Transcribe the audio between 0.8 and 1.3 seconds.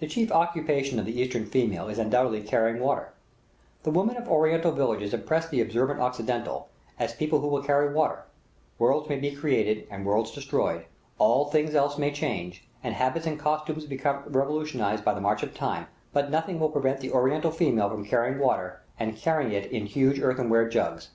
of the